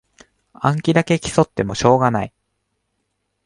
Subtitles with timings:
[0.55, 2.33] 暗記だけ競ってもしょうがない